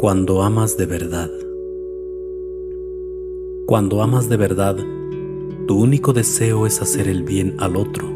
Cuando 0.00 0.42
amas 0.42 0.78
de 0.78 0.86
verdad. 0.86 1.30
Cuando 3.66 4.00
amas 4.00 4.30
de 4.30 4.38
verdad, 4.38 4.78
tu 5.66 5.78
único 5.78 6.14
deseo 6.14 6.66
es 6.66 6.80
hacer 6.80 7.06
el 7.06 7.22
bien 7.22 7.56
al 7.58 7.76
otro. 7.76 8.08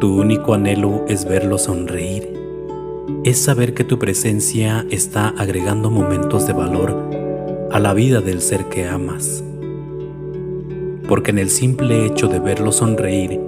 Tu 0.00 0.20
único 0.20 0.54
anhelo 0.54 1.04
es 1.06 1.26
verlo 1.26 1.58
sonreír. 1.58 2.28
Es 3.22 3.38
saber 3.38 3.72
que 3.72 3.84
tu 3.84 4.00
presencia 4.00 4.84
está 4.90 5.28
agregando 5.28 5.92
momentos 5.92 6.44
de 6.48 6.54
valor 6.54 6.98
a 7.70 7.78
la 7.78 7.94
vida 7.94 8.20
del 8.20 8.42
ser 8.42 8.64
que 8.64 8.88
amas. 8.88 9.44
Porque 11.06 11.30
en 11.30 11.38
el 11.38 11.50
simple 11.50 12.04
hecho 12.04 12.26
de 12.26 12.40
verlo 12.40 12.72
sonreír, 12.72 13.38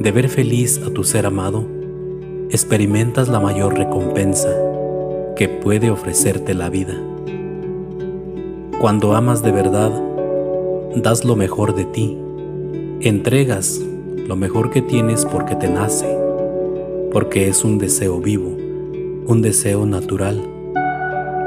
de 0.00 0.12
ver 0.12 0.30
feliz 0.30 0.78
a 0.78 0.88
tu 0.88 1.04
ser 1.04 1.26
amado, 1.26 1.66
experimentas 2.48 3.28
la 3.28 3.38
mayor 3.38 3.76
recompensa 3.76 4.75
que 5.36 5.50
puede 5.50 5.90
ofrecerte 5.90 6.54
la 6.54 6.70
vida. 6.70 6.94
Cuando 8.80 9.14
amas 9.14 9.42
de 9.42 9.52
verdad, 9.52 9.92
das 10.96 11.26
lo 11.26 11.36
mejor 11.36 11.74
de 11.74 11.84
ti, 11.84 12.16
entregas 13.02 13.78
lo 14.26 14.34
mejor 14.34 14.70
que 14.70 14.80
tienes 14.80 15.26
porque 15.26 15.54
te 15.54 15.68
nace, 15.68 16.08
porque 17.12 17.48
es 17.48 17.64
un 17.64 17.76
deseo 17.76 18.18
vivo, 18.18 18.48
un 19.26 19.42
deseo 19.42 19.84
natural 19.84 20.42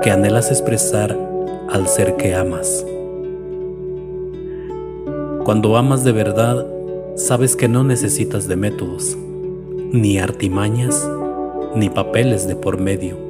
que 0.04 0.12
anhelas 0.12 0.52
expresar 0.52 1.18
al 1.68 1.88
ser 1.88 2.16
que 2.16 2.36
amas. 2.36 2.86
Cuando 5.46 5.78
amas 5.78 6.04
de 6.04 6.12
verdad, 6.12 6.68
sabes 7.16 7.56
que 7.56 7.68
no 7.68 7.84
necesitas 7.84 8.48
de 8.48 8.56
métodos, 8.56 9.18
ni 9.92 10.20
artimañas, 10.20 11.10
ni 11.76 11.90
papeles 11.90 12.48
de 12.48 12.56
por 12.56 12.80
medio 12.80 13.29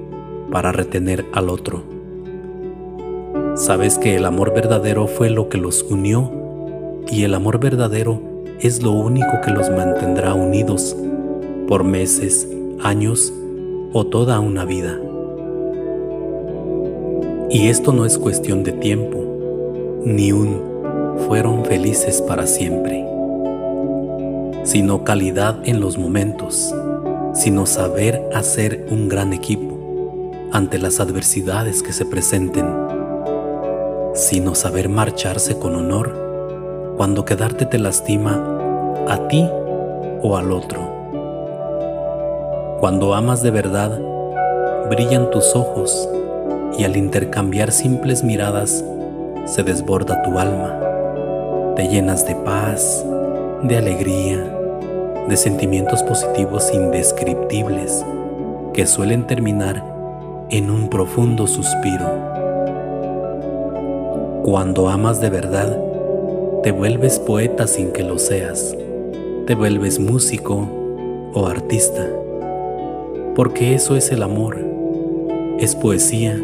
para 0.51 0.71
retener 0.71 1.25
al 1.33 1.49
otro. 1.49 1.83
Sabes 3.55 3.97
que 3.97 4.15
el 4.15 4.25
amor 4.25 4.53
verdadero 4.53 5.07
fue 5.07 5.29
lo 5.29 5.49
que 5.49 5.57
los 5.57 5.83
unió 5.83 6.31
y 7.11 7.23
el 7.23 7.33
amor 7.33 7.59
verdadero 7.59 8.21
es 8.59 8.81
lo 8.81 8.93
único 8.93 9.41
que 9.43 9.51
los 9.51 9.69
mantendrá 9.69 10.33
unidos 10.33 10.95
por 11.67 11.83
meses, 11.83 12.47
años 12.81 13.33
o 13.93 14.05
toda 14.05 14.39
una 14.39 14.65
vida. 14.65 14.99
Y 17.49 17.67
esto 17.67 17.93
no 17.93 18.05
es 18.05 18.17
cuestión 18.17 18.63
de 18.63 18.73
tiempo, 18.73 19.17
ni 20.05 20.31
un 20.31 20.61
fueron 21.27 21.65
felices 21.65 22.21
para 22.21 22.47
siempre, 22.47 23.05
sino 24.63 25.03
calidad 25.03 25.59
en 25.65 25.79
los 25.81 25.97
momentos, 25.97 26.73
sino 27.33 27.65
saber 27.65 28.23
hacer 28.33 28.85
un 28.91 29.09
gran 29.09 29.33
equipo 29.33 29.78
ante 30.51 30.79
las 30.79 30.99
adversidades 30.99 31.83
que 31.83 31.93
se 31.93 32.05
presenten, 32.05 32.65
sino 34.13 34.55
saber 34.55 34.89
marcharse 34.89 35.57
con 35.59 35.75
honor 35.75 36.93
cuando 36.97 37.23
quedarte 37.23 37.65
te 37.65 37.77
lastima 37.77 39.05
a 39.07 39.27
ti 39.27 39.47
o 40.21 40.35
al 40.37 40.51
otro. 40.51 40.79
Cuando 42.79 43.13
amas 43.13 43.41
de 43.41 43.51
verdad, 43.51 43.99
brillan 44.89 45.29
tus 45.31 45.55
ojos 45.55 46.09
y 46.77 46.83
al 46.83 46.97
intercambiar 46.97 47.71
simples 47.71 48.23
miradas 48.23 48.83
se 49.45 49.63
desborda 49.63 50.21
tu 50.23 50.39
alma. 50.39 50.79
Te 51.75 51.87
llenas 51.87 52.25
de 52.25 52.35
paz, 52.35 53.05
de 53.63 53.77
alegría, 53.77 54.57
de 55.27 55.37
sentimientos 55.37 56.01
positivos 56.03 56.73
indescriptibles 56.73 58.03
que 58.73 58.85
suelen 58.85 59.27
terminar 59.27 59.98
en 60.51 60.71
un 60.71 60.89
profundo 60.89 61.45
suspiro. 61.45 62.07
Cuando 64.43 64.89
amas 64.89 65.21
de 65.21 65.29
verdad, 65.29 65.79
te 66.63 66.71
vuelves 66.71 67.19
poeta 67.19 67.67
sin 67.67 67.91
que 67.91 68.03
lo 68.03 68.17
seas, 68.17 68.75
te 69.45 69.53
vuelves 69.53 69.99
músico 69.99 70.67
o 71.33 71.45
artista, 71.45 72.07
porque 73.35 73.75
eso 73.75 73.95
es 73.95 74.11
el 74.11 74.23
amor, 74.23 74.57
es 75.59 75.75
poesía, 75.75 76.41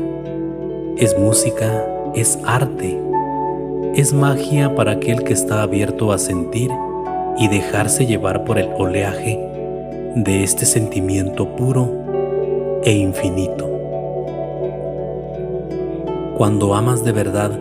es 0.97 1.17
música, 1.17 1.83
es 2.13 2.37
arte, 2.45 2.99
es 3.95 4.13
magia 4.13 4.75
para 4.75 4.91
aquel 4.91 5.23
que 5.23 5.33
está 5.33 5.63
abierto 5.63 6.11
a 6.11 6.19
sentir 6.19 6.69
y 7.39 7.47
dejarse 7.47 8.05
llevar 8.05 8.45
por 8.45 8.59
el 8.59 8.69
oleaje 8.77 9.39
de 10.15 10.43
este 10.43 10.65
sentimiento 10.65 11.55
puro 11.55 11.91
e 12.83 12.93
infinito. 12.93 13.74
Cuando 16.37 16.75
amas 16.75 17.01
de 17.05 17.13
verdad, 17.13 17.57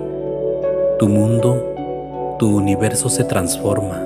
tu 0.99 1.09
mundo, 1.09 2.37
tu 2.41 2.57
universo 2.57 3.09
se 3.09 3.23
transforma, 3.23 4.03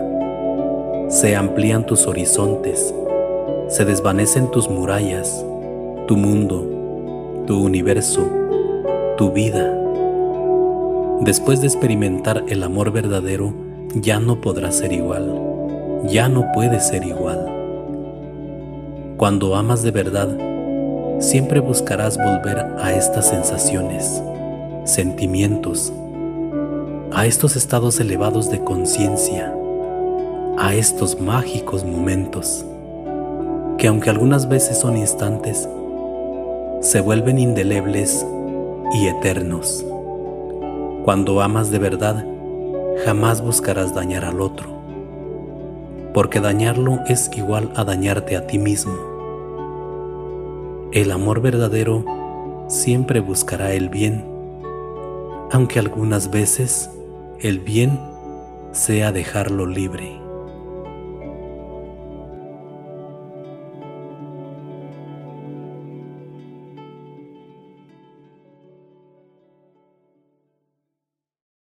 se 1.08 1.36
amplían 1.36 1.86
tus 1.86 2.06
horizontes, 2.06 2.94
se 3.68 3.86
desvanecen 3.86 4.50
tus 4.50 4.68
murallas, 4.68 5.42
tu 6.06 6.18
mundo, 6.18 7.44
tu 7.46 7.64
universo, 7.64 8.28
tu 9.16 9.32
vida. 9.32 9.74
Después 11.22 11.62
de 11.62 11.66
experimentar 11.68 12.44
el 12.46 12.62
amor 12.62 12.92
verdadero, 12.92 13.54
ya 13.94 14.20
no 14.20 14.42
podrás 14.42 14.76
ser 14.76 14.92
igual, 14.92 15.32
ya 16.08 16.28
no 16.28 16.44
puedes 16.52 16.86
ser 16.86 17.06
igual. 17.06 17.46
Cuando 19.16 19.56
amas 19.56 19.82
de 19.82 19.92
verdad, 19.92 20.28
siempre 21.20 21.60
buscarás 21.60 22.18
volver 22.18 22.58
a 22.78 22.92
estas 22.92 23.30
sensaciones 23.30 24.22
sentimientos, 24.84 25.92
a 27.12 27.26
estos 27.26 27.56
estados 27.56 28.00
elevados 28.00 28.50
de 28.50 28.62
conciencia, 28.62 29.54
a 30.56 30.74
estos 30.74 31.20
mágicos 31.20 31.84
momentos, 31.84 32.64
que 33.76 33.88
aunque 33.88 34.10
algunas 34.10 34.48
veces 34.48 34.78
son 34.78 34.96
instantes, 34.96 35.68
se 36.80 37.00
vuelven 37.00 37.38
indelebles 37.38 38.26
y 38.94 39.06
eternos. 39.06 39.84
Cuando 41.04 41.40
amas 41.40 41.70
de 41.70 41.78
verdad, 41.78 42.24
jamás 43.04 43.40
buscarás 43.40 43.94
dañar 43.94 44.24
al 44.24 44.40
otro, 44.40 44.68
porque 46.12 46.40
dañarlo 46.40 47.00
es 47.06 47.30
igual 47.36 47.70
a 47.74 47.84
dañarte 47.84 48.36
a 48.36 48.46
ti 48.46 48.58
mismo. 48.58 48.94
El 50.92 51.10
amor 51.12 51.40
verdadero 51.40 52.04
siempre 52.68 53.20
buscará 53.20 53.72
el 53.72 53.88
bien 53.88 54.37
aunque 55.52 55.78
algunas 55.78 56.30
veces 56.30 56.90
el 57.40 57.60
bien 57.60 57.98
sea 58.72 59.12
dejarlo 59.12 59.66
libre. 59.66 60.27